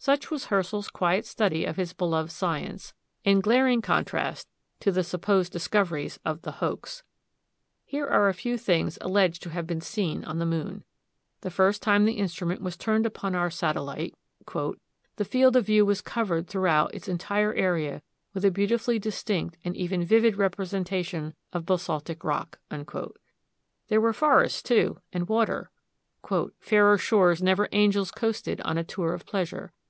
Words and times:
Such 0.00 0.30
was 0.30 0.46
Herschel's 0.46 0.88
quiet 0.88 1.26
study 1.26 1.64
of 1.64 1.76
his 1.76 1.92
beloved 1.92 2.30
science, 2.30 2.94
in 3.24 3.40
glaring 3.40 3.82
contrast 3.82 4.46
to 4.78 4.92
the 4.92 5.02
supposed 5.02 5.52
discoveries 5.52 6.20
of 6.24 6.42
the 6.42 6.52
"Hoax." 6.62 7.02
Here 7.84 8.06
are 8.06 8.28
a 8.28 8.32
few 8.32 8.56
things 8.56 8.96
alleged 9.00 9.42
to 9.42 9.50
have 9.50 9.66
been 9.66 9.80
seen 9.80 10.24
on 10.24 10.38
the 10.38 10.46
moon. 10.46 10.84
The 11.40 11.50
first 11.50 11.82
time 11.82 12.04
the 12.04 12.14
instrument 12.14 12.62
was 12.62 12.76
turned 12.76 13.06
upon 13.06 13.34
our 13.34 13.50
satellite 13.50 14.14
"the 14.46 15.24
field 15.26 15.56
of 15.56 15.66
view 15.66 15.84
was 15.84 16.00
covered 16.00 16.46
throughout 16.46 16.94
its 16.94 17.08
entire 17.08 17.52
area 17.52 18.00
with 18.32 18.44
a 18.44 18.52
beautifully 18.52 19.00
distinct 19.00 19.58
and 19.64 19.76
even 19.76 20.04
vivid 20.04 20.36
representation 20.36 21.34
of 21.52 21.66
basaltic 21.66 22.22
rock." 22.22 22.60
There 23.88 24.00
were 24.00 24.12
forests, 24.14 24.62
too, 24.62 25.00
and 25.12 25.28
water, 25.28 25.70
"fairer 26.60 26.96
shores 26.98 27.42
never 27.42 27.68
angels 27.72 28.12
coasted 28.12 28.60
on 28.60 28.78
a 28.78 28.84
tour 28.84 29.12
of 29.12 29.26
pleasure. 29.26 29.72